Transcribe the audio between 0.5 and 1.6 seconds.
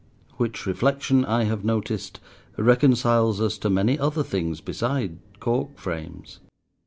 reflection, I